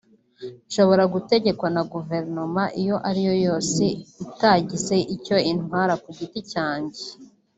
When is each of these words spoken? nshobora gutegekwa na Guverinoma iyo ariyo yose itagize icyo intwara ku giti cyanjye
nshobora 0.67 1.03
gutegekwa 1.13 1.67
na 1.75 1.81
Guverinoma 1.93 2.63
iyo 2.81 2.95
ariyo 3.09 3.33
yose 3.45 3.83
itagize 4.25 4.95
icyo 5.15 5.35
intwara 5.51 5.93
ku 6.03 6.09
giti 6.17 6.41
cyanjye 6.51 7.01